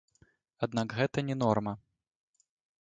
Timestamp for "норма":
1.43-1.73